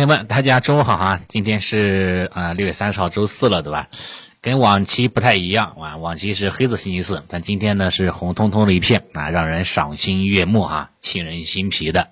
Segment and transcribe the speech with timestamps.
[0.00, 1.20] 朋友们，大家中午好哈！
[1.28, 3.88] 今天是呃六月三十号周四了，对吧？
[4.40, 12.08] 跟往期不太一样啊，往期是黑色星期四，但今天呢是红彤彤的一片啊，让人赏心悦目哈，沁人心脾的。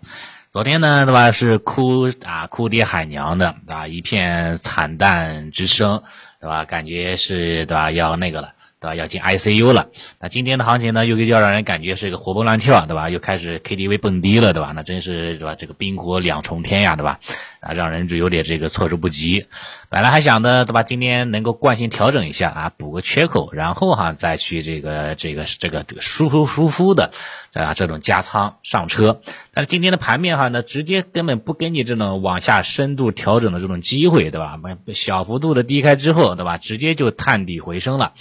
[0.51, 1.33] 昨天呢，对吧？
[1.33, 6.03] 是哭啊哭爹喊娘的啊，一片惨淡之声，
[6.43, 6.67] 对吧？
[6.67, 7.91] 感觉是对吧？
[7.91, 8.53] 要那个了。
[8.81, 8.95] 对吧？
[8.95, 9.89] 要进 ICU 了。
[10.21, 13.11] 那今天的行情呢，又要让人感觉是一个活蹦乱跳，对吧？
[13.11, 14.73] 又开始 KTV 蹦迪了，对吧？
[14.75, 15.55] 那真是对吧？
[15.55, 17.21] 这个冰火两重天呀，对吧？
[17.61, 19.47] 啊，让人就有点这个措手不及。
[19.91, 20.83] 本来还想的，对吧？
[20.83, 27.11] 今天能够惯性调整一下啊，补个缺口，然后哈再去这个这个这个舒舒舒服的
[27.53, 29.21] 啊这种加仓上车。
[29.53, 34.57] 但是今天的盘面哈呢，直接根本不给你这种往下深度调整的这种机会，对吧？
[34.95, 36.59] 小幅度的低开之后，对吧？
[36.59, 38.13] 直接就探底回升了。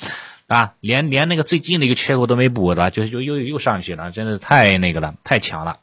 [0.48, 2.90] 啊，连连那个最近的一个缺口都没补，对吧？
[2.90, 5.80] 就又又又上去了，真的太那个了，太强了，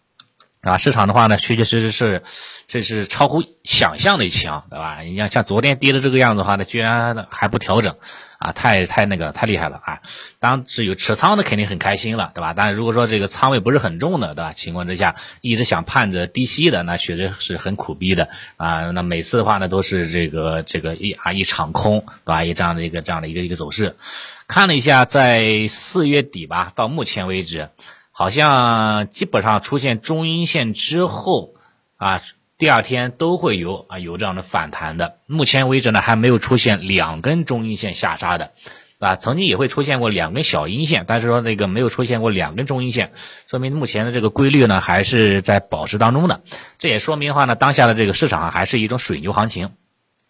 [0.62, 0.78] 啊！
[0.78, 2.22] 市场的话呢，确确实实是，
[2.66, 5.00] 这是超乎想象的强，对吧？
[5.02, 7.96] 你像像昨天跌的这个样子的话呢，居然还不调整。
[8.44, 10.00] 啊，太太那个太厉害了啊！
[10.38, 12.52] 当是有持仓的肯定很开心了，对吧？
[12.54, 14.52] 但是如果说这个仓位不是很重的，对吧？
[14.52, 18.28] 情况之下一直想盼着低吸的，那确实是很苦逼的
[18.58, 18.90] 啊！
[18.90, 22.44] 那每次的话呢，都是这个这个一啊一场空，对吧？
[22.44, 23.96] 一这样的一个这样的一个一个走势。
[24.46, 27.70] 看了一下，在四月底吧，到目前为止，
[28.12, 31.54] 好像基本上出现中阴线之后
[31.96, 32.20] 啊。
[32.64, 38.52] 第二天都会有啊有这样的反弹的，目前为止呢还没有出现两根中阴线下杀的，
[38.98, 43.12] 啊，曾经也会出现过两根小阴线，但是说那个没有出现过两根中阴线，
[43.50, 46.40] 说明目前的这个规律呢还是在保持当中的，
[46.78, 49.72] 这也说明的话呢，当下的这个市场还是一种水牛行情。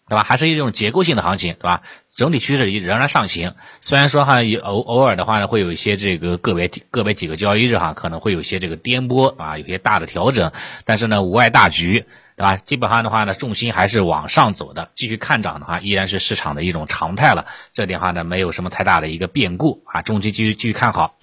[0.07, 0.23] 对吧？
[0.23, 1.81] 还是一种结构性的行情，对吧？
[2.15, 3.55] 整体趋势仍然上行。
[3.81, 10.51] 虽然说哈有，偶偶尔的话呢，会有一些这个个别个别几个交易日哈，可能会有一些这个颠簸啊，有些大的调整，
[10.85, 12.57] 但是呢，无碍大局，对吧？
[12.57, 17.45] 基本上的话呢，重心还是往上走的，继续看涨的话，依然是市场的一种常态了。
[17.73, 21.15] 这点话呢，没有什么太大的一个变故啊，中期继续继续看好。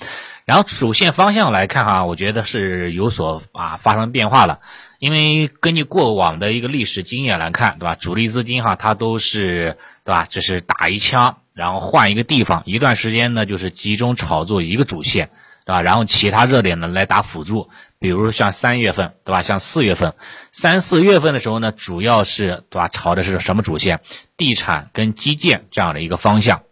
[0.44, 4.60] 然后主线方向来看哈，我觉得是有所啊发生变化了。
[4.98, 7.94] 因为根据过往的一个历史经验来看，对吧？
[7.94, 10.26] 主力资金哈，它都是对吧？
[10.30, 15.30] 这是打一枪，然后换一个地方，一段时间呢，就是集中炒作一个主线，
[15.64, 15.82] 对吧？
[15.82, 19.42] 然后其他热点呢来打辅助，比如像三月份，对吧？
[19.42, 20.14] 像四月份，
[20.50, 22.88] 三四月份的时候呢，主要是对吧？
[22.88, 24.00] 炒的是什么主线？
[24.36, 26.62] 地产跟基建这样的一个方向，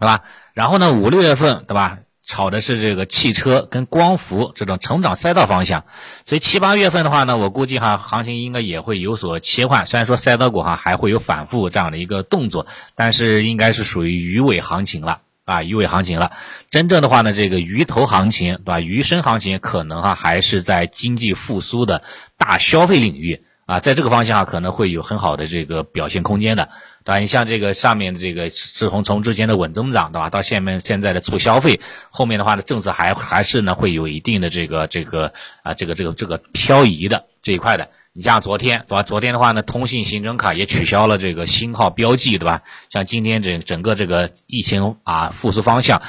[0.00, 0.22] 对吧？
[0.54, 1.98] 然后呢，五六月份，对吧？
[2.26, 5.84] 炒的是这个汽车跟光伏这种成长赛道方向，
[6.24, 9.84] 所以七八月份的话呢，我估计哈行情应该也会有所切换。
[9.84, 16.32] 虽然说赛道股哈还会有反复这样的一个动作，但是应该是属于鱼尾行情了啊，鱼尾行情了。
[16.70, 18.80] 真正的话呢，这个鱼头行情对吧？
[18.80, 22.02] 鱼身行情可能哈还是在经济复苏的
[22.36, 26.68] 大消费领域啊，在这个方向可能会有很好的这个表现空间的。
[27.04, 27.18] 对吧？
[27.18, 30.30] 你像这个上面的这个，是从从之前的稳增长，对吧？
[30.30, 37.90] 到下面现在的促消费，后面的话呢，政策还还是呢会有一定的这个这个啊这个这个这个漂移的这一块的。
[38.16, 39.02] 你像昨天，对吧？
[39.02, 42.62] 昨天的话呢，通信行程卡也取消了这个星号标记，对吧？
[42.88, 46.00] 像今天整整个这个疫情啊复苏方向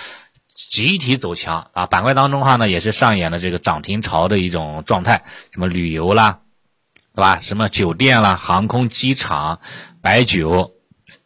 [0.54, 6.42] 集体走强啊，板块当中的话呢也是上演了这个涨停潮的一种状态，什么旅游啦，
[7.16, 7.40] 对吧？
[7.42, 9.60] 什么酒店啦、航空、机场、
[10.02, 10.72] 白酒。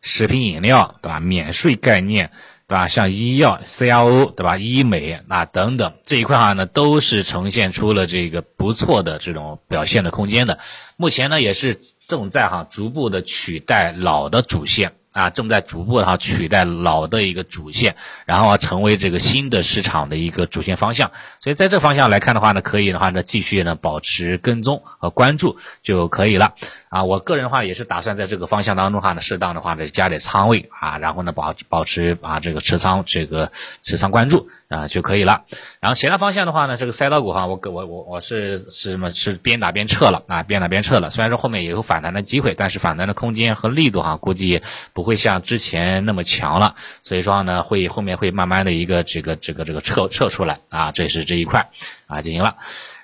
[0.02, 1.20] 食品饮料，对吧？
[1.20, 2.32] 免税概念，
[2.70, 2.88] 对吧？
[2.88, 4.60] 像医药、CRO，对吧？
[4.60, 10.60] 医美啊等等这一块哈呢，都是呈现出了这个不错的这种表现的空间的。
[10.96, 14.94] 目前呢，也是正在哈逐步的取代老的主线。
[15.12, 21.12] 啊，正在逐步的哈取代老的一个主线，然后啊成为这个新的市场的一个主线方向。
[21.40, 26.54] 所以在这方向来看的话呢，可以的话呢继续呢保持跟踪和关注就可以了。
[26.90, 35.44] 啊，我个人的话也是打算在这个方向当中哈呢，适当的话呢加点仓位啊，然后呢保保持啊这个持仓这个持仓关注啊就可以了。
[35.80, 41.10] 然后其他方向的话呢，这个赛道股哈，我我我我是是什么是边打边撤了啊，边打边撤了。
[41.10, 44.62] 虽然说后面也有反弹的机会，但是反弹的空间和力度哈，估计
[45.00, 46.76] 不会像之前那么强了。
[47.04, 51.70] 所以说呢，会后面会慢慢的一个这个这个这个撤撤出来啊，这是这一块
[52.08, 52.58] 啊进行了。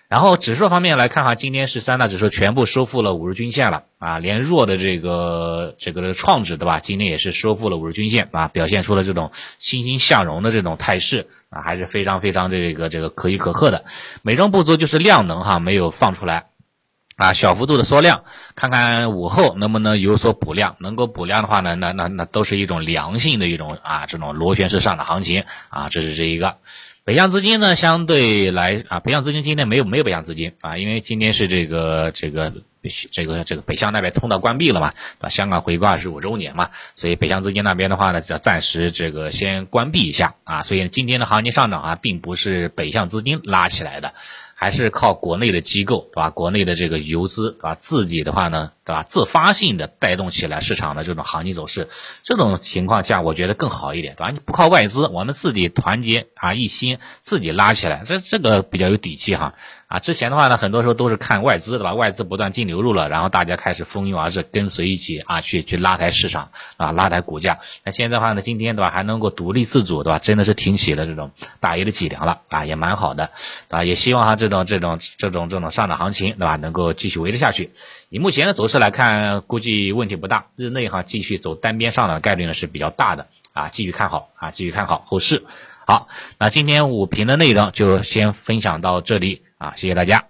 [0.08, 6.80] 然后指数方面来看哈，今天是三大指数全部收复了五日均线了啊，连弱的这个这个创指对吧？
[6.82, 13.86] 今天也是收复了五日均线啊，表现出了这种欣欣向荣的这种态势啊，还是非常非常这个这个可喜可贺的。
[14.22, 16.46] 美中不足就是量能哈没有放出来
[17.16, 18.24] 啊，小幅度的缩量，
[18.56, 26.58] 看看午后能不能有所补量，能够补量的话呢，那那那都是一种良性的一种啊这种螺旋式上的行情啊，这是这一个。
[27.06, 32.52] 北向资金呢，相对来啊，北向资金今天没有没有北向资金啊，因为今天是这个这个
[33.12, 35.30] 这个这个北向那边通道关闭了嘛，对吧？
[35.30, 44.16] 香港回归二十五周年嘛，所以北向资金那边的话呢，要暂时这个先关闭一下啊，所以今天的行情上涨啊，并不是北向资金拉起来的。
[44.58, 46.30] 还是靠国内的机构，对吧？
[46.30, 47.76] 国内的这个游资，对吧？
[47.76, 49.04] 自己的话呢，对吧？
[49.04, 51.90] 自发性的带动起来市场的这种行情走势，
[52.24, 54.30] 这种情况下，我觉得更好一点，对吧？
[54.32, 59.56] 你不靠外资，我们自己团结啊一心，自己拉起来，这这个比较有底气哈。
[59.88, 61.94] 啊，之前的话呢，很多时候都是看外资，对吧？
[61.94, 67.60] 外资不断净流入了，然后大家开始蜂拥而至，跟随一起啊，去去拉抬市场啊，拉抬股价。
[67.84, 70.18] 那现在的话呢，今天对吧，还能够独立自主，对吧？
[70.18, 73.30] 真的是挺起了这种大爷的脊梁了啊，也蛮好的
[73.70, 73.84] 啊。
[73.84, 76.56] 也希望哈这种这种这种这种上涨行情，对吧？
[76.56, 77.70] 能够继续维持下去。
[78.10, 80.48] 以目前的走势来看，估计问题不大。
[80.56, 85.44] 日内哈继续走单边上涨的概率呢是比较大的啊，继续看好啊，继续看好后市。
[85.86, 86.08] 好，
[86.40, 89.45] 那今天五评的内容就先分享到这里。
[89.58, 90.28] 啊，谢谢大家。